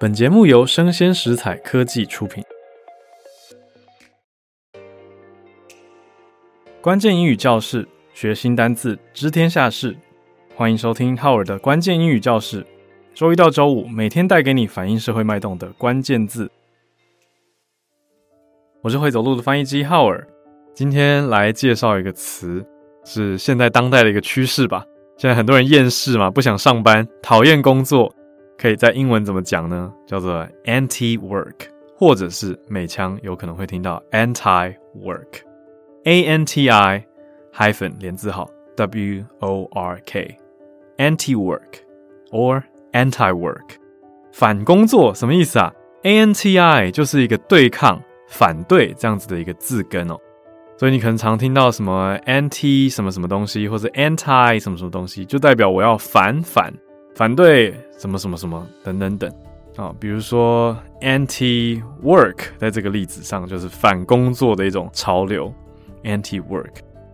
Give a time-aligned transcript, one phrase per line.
[0.00, 2.42] 本节目由生鲜食材科技出品。
[6.80, 9.96] 关键英语教室，学新单字，知天下事。
[10.56, 12.66] 欢迎收听浩尔的关键英语教室。
[13.14, 16.50] 周一到周五，每天带给你反映社会脉动的关键字。
[18.82, 20.26] 我是会走路的翻译机浩尔，
[20.74, 22.66] 今天来介绍一个词，
[23.04, 24.84] 是现在当代的一个趋势吧。
[25.16, 28.12] 现在很多人厌世嘛，不想上班，讨厌工作，
[28.58, 29.92] 可以在英文怎么讲呢？
[30.06, 31.54] 叫做 anti-work，
[31.96, 37.04] 或者是美腔有可能会听到 anti-work，a n t i
[37.52, 41.60] hyphen 连字号 w o r k，anti-work
[42.30, 42.62] or
[42.92, 43.76] anti-work，
[44.32, 50.18] 反工作什么意思啊？a n t i 就是一个对抗、反对这样子的一个字根哦。
[50.76, 56.74] 所以你可能常听到什么 anti 什么什么东西，或者 anti 什么什么东西，就代表我要反反
[57.14, 59.32] 反对什么什么什么等等等
[59.76, 59.94] 啊。
[59.98, 65.52] 比如说 anti work，在这个例子上就是反工作的一种潮流
[66.02, 66.72] ，anti work。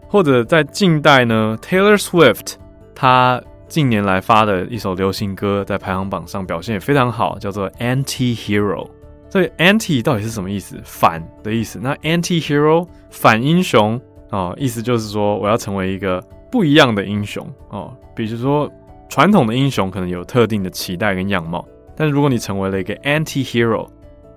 [0.08, 2.54] 或者在近代呢，Taylor Swift，
[2.94, 8.88] 他近年来发的一首流行歌，在排行榜上表现也非常好，叫做 Anti Hero。
[9.30, 10.76] 所以 anti 到底是什么意思？
[10.82, 11.78] 反的意思。
[11.80, 16.20] 那 anti-hero 反英雄哦，意思就是说我要成为一个
[16.50, 17.96] 不一样的英雄哦。
[18.16, 18.68] 比如说
[19.10, 21.66] 传统的英雄可能有特定的期待跟样貌，
[21.96, 23.86] 但是如果你成为了一个 anti-hero，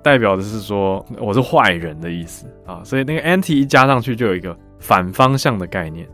[0.01, 2.81] 代表的是说我是坏人的意思啊。
[2.83, 6.05] 所以那个 anti 一加上去就有一个反方向的概念。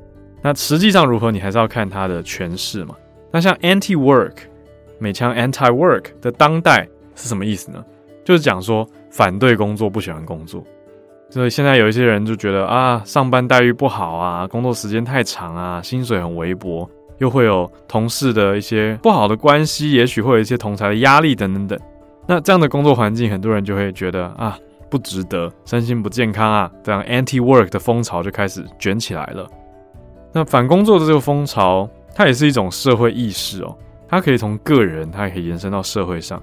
[0.42, 2.96] 那实际上如何，你还是要看它的诠释嘛。
[3.32, 4.34] 那像 anti-work
[5.00, 7.84] 美腔 anti-work 的当代是什么意思呢？
[8.26, 10.62] 就是讲说反对工作，不喜欢工作，
[11.30, 16.88] 所以现在有一些人就觉得啊，上班待遇不好啊，工作时间太长啊，薪水很微薄，
[17.20, 21.80] 又会有同事的一些不好的关系，也许会有一些同侪的压力等等等。
[22.28, 24.58] 那这样的工作环境，很多人就会觉得啊，
[24.89, 29.47] 不值得，身心不健康啊，这样 anti-work 的风潮就开始卷起来了。
[30.31, 33.75] 那反工作的这个风潮，它也是一种社会意识哦，
[34.07, 36.41] 它可以从个人，它也可以延伸到社会上。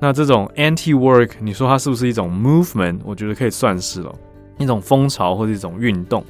[0.00, 3.00] 那这种 anti-work，你说它是不是一种 movement？
[3.04, 4.14] 我觉得可以算是了，
[4.58, 6.24] 一种风潮或者一种运动。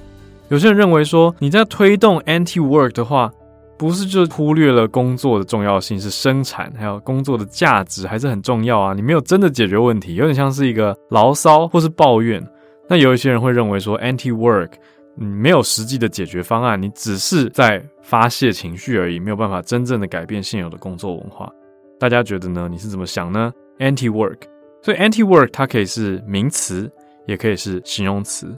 [0.49, 3.31] 有些人认为说，你在推动 anti-work 的话，
[3.77, 8.95] 不是就忽略了工作的重要性，是生产还有工作的价值还是很重要啊？
[8.95, 12.45] 你没有真的解决问题，有点像是一个牢骚或是抱怨。
[12.89, 14.71] 那有一些人会认为说，anti-work，
[15.17, 21.51] 你没有实际的解决方案，你只是在发泄情绪而已，没有办法真正的改变现有的工作文化。
[21.99, 22.69] 大家觉得呢？
[22.71, 24.41] 你是怎么想呢？Anti-work，
[24.83, 26.91] 所以 anti-work 它可以是名词，
[27.27, 28.55] 也可以是形容词。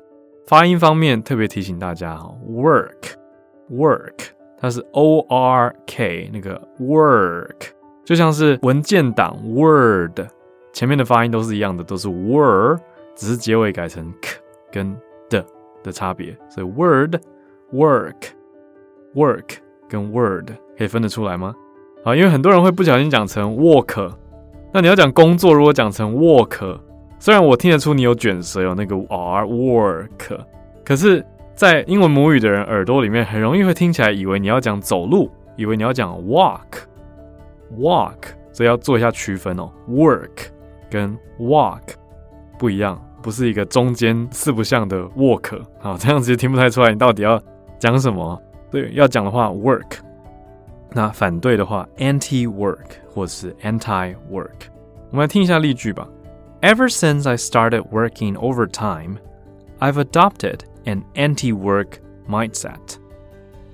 [0.47, 4.15] 发音方面特别提醒大家哈，work，work，
[4.67, 7.69] 它是 O-R-K 那个 work，
[8.05, 10.19] 就像是文件档 Word，
[10.73, 12.81] 前面的发音都是一样的，都是 word，
[13.15, 14.41] 只是结尾改成 k
[14.73, 14.93] 跟
[15.31, 15.47] 的
[15.85, 16.37] 的差别。
[16.49, 21.55] 所以 word，work，work 跟 word 可以分得出来吗？
[22.03, 24.13] 啊，因为很多人会不小心讲成 work，
[24.73, 26.81] 那你要讲工作，如果讲成 work，
[27.21, 30.09] 虽然我听得出你有卷舌，有那个 r work，
[30.85, 31.25] 可是，
[31.57, 38.17] 在英文母语的人耳朵里面，很容易会听起来以为你要讲走路，以为你要讲 walk，walk，
[38.53, 40.49] 所以要做一下区分哦，work
[40.91, 41.81] 跟 walk
[42.59, 47.43] 不一样，不是一个中间四不像的 work，好，这样子就听不太出来你到底要
[47.79, 48.39] 讲什么。
[48.71, 50.01] 对，要讲的话 work。
[50.91, 54.69] 那反对的话，anti-work 或是 anti-work。
[55.11, 56.07] 我们来听一下例句吧。
[56.61, 59.17] Ever since I started working overtime,
[59.79, 61.99] I've adopted an anti-work
[62.29, 62.97] mindset。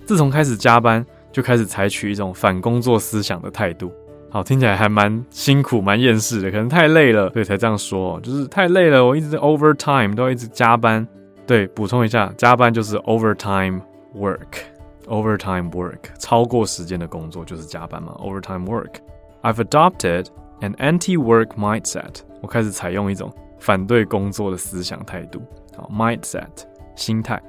[0.04, 3.92] 自从开始加班，就开始采取一种反工作思想的态度。
[4.28, 8.18] 好，听起来还蛮辛苦、蛮厌世的，可能太累了，所以才这样说。
[8.22, 11.06] 就是太累了，我一直 overtime，都要一直加班。
[11.46, 13.80] 对，补充一下，加班就是 overtime
[14.16, 14.62] work。
[15.06, 18.16] Overtime work 超过时间的工作就是加班嘛。
[18.20, 18.94] Overtime work.
[19.42, 20.26] I've adopted
[20.60, 22.20] an anti-work mindset.
[22.40, 25.42] 我开始采用一种反对工作的思想态度。
[25.76, 26.48] 好，mindset
[26.95, 27.41] 心态。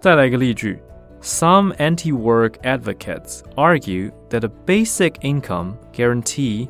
[0.00, 0.78] 再来一个例句：
[1.22, 6.68] Some anti-work advocates argue that a basic income guarantee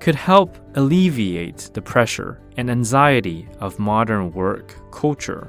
[0.00, 5.44] could help alleviate the pressure and anxiety of modern work culture.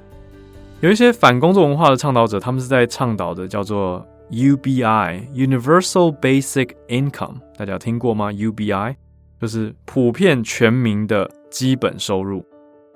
[0.81, 8.31] 有一些反工作文化的倡导者，他们是在倡导的叫做 UBI（Universal Basic Income），大家有听过吗？
[8.31, 8.95] UBI
[9.41, 12.45] 就是普遍全民的基本收入。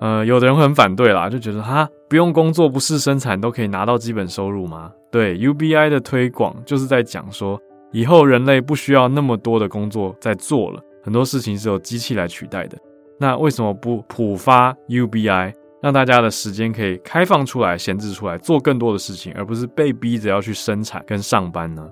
[0.01, 4.93] 呃，有的人会很反对啦，就觉得哈，不用工作不是生产都可以拿到基本收入吗？
[5.11, 7.61] 对，UBI 的推广就是在讲说，
[7.93, 12.77] 以后人类不需要那么多的工作在做了，很多事情是由机器来取代的。
[13.19, 21.89] 那为什么不普发 UBI，让大家的时间可以开放出来、闲置出来，做更多的事情，而不是被逼着要去生产跟上班呢？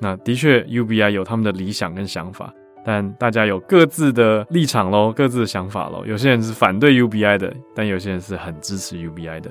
[0.00, 2.52] 那的确，UBI 有他们的理想跟想法，
[2.84, 6.04] 但大家有各自的立场喽，各自的想法喽。
[6.04, 9.50] 有些人是反对 UBI 的，但有些人是很支持 UBI 的。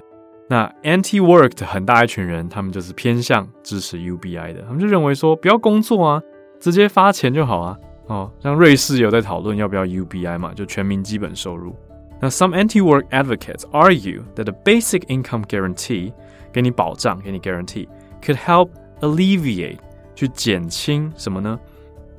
[0.49, 6.21] 那 anti-work 的很大一群人，他们就是偏向支持 UBI 的，他们就认为说不要工作啊，
[6.59, 7.77] 直接发钱就好啊。
[8.07, 11.75] 哦，像瑞士有在讨论要不要 UBI 嘛，就全民基本收入。
[12.19, 16.13] 那 some anti-work advocates argue that a basic income guarantee
[16.51, 17.87] 给你保障，给你 guarantee
[18.21, 18.69] could help
[18.99, 19.79] alleviate
[20.13, 21.59] 去减轻什么呢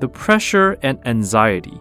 [0.06, 1.74] ？The pressure and anxiety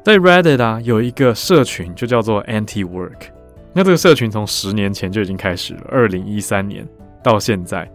[0.03, 3.29] 在 Reddit 啊，有一个社群就叫做 Anti-Work。
[3.75, 6.89] 那这个社群从十年前就已经开始了，二零一三年
[7.23, 7.89] 到现在，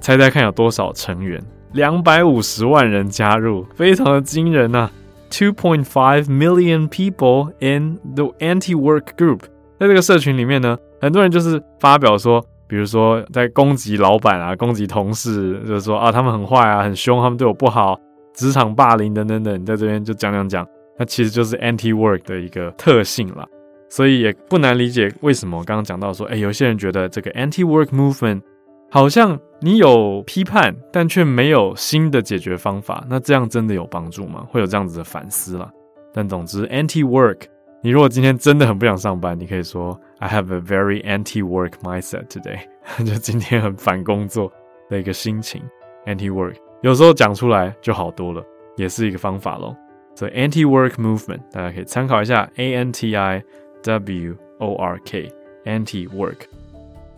[0.00, 1.40] 猜猜看有多少成员？
[1.72, 4.90] 两百五十万人加入，非常的惊人呐
[5.30, 9.40] ！Two point five million people in the anti-work group。
[9.78, 18.00] 在这个社群里面呢，很多人就是发表说，比如说在攻击老板啊，攻击同事，就是说啊，他们很坏啊，很凶，他们对我不好，
[18.34, 20.66] 职场霸凌等等等，在这边就讲讲讲。
[20.98, 23.46] 那其实就是 anti-work 的一个特性啦，
[23.88, 28.42] 所以也不难理解为什么我刚刚讲到说，哎，有些人觉得这个 anti-work movement。
[28.90, 33.04] 好像你有批判，但却没有新的解决方法。
[33.06, 34.46] 那这样真的有帮助吗？
[34.48, 35.70] 会有这样子的反思啦。
[36.10, 37.42] 但总之，anti-work，
[37.82, 42.60] 你如果今天真的很不想上班，你可以说 I have a very anti-work mindset today，
[43.04, 44.50] 就今天很反工作
[44.88, 45.62] 的一个心情。
[46.06, 48.42] anti-work 有时候讲出来就好多了，
[48.78, 49.76] 也是一个方法喽。
[50.18, 53.40] The anti-work movement 大家可以参考一下，A N T I
[53.84, 56.38] W O R K，anti-work。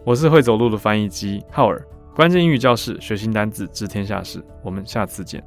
[0.04, 1.82] 我是会走路的翻译机浩尔，
[2.14, 4.44] 关键英语教室，学新单字，知天下事。
[4.62, 5.42] 我们下次见。